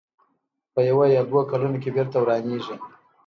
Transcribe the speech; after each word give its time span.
په 0.73 0.79
یوه 0.89 1.05
یا 1.15 1.21
دوو 1.29 1.41
کلونو 1.51 1.77
کې 1.83 1.89
بېرته 1.95 2.17
ورانېږي. 2.19 2.75